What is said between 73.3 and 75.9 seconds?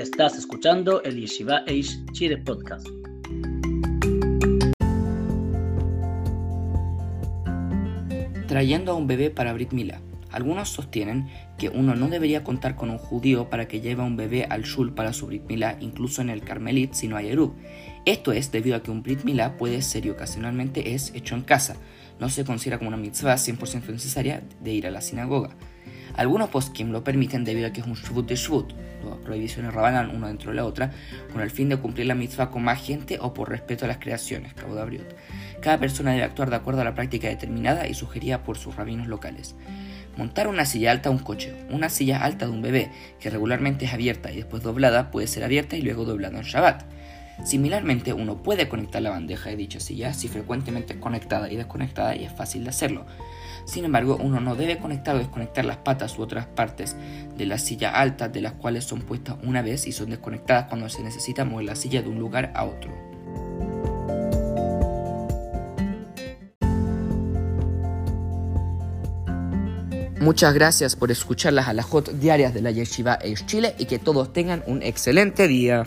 Chile y que todos tengan un excelente día.